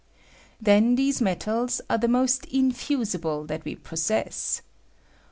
[0.59, 4.63] Then these metals are the most infusible that we possess.